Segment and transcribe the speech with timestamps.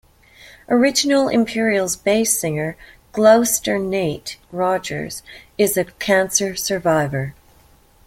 [0.67, 2.75] Original Imperials bass singer
[3.13, 5.21] Glouster "Nate" Rogers
[5.59, 7.35] is a cancer survivor.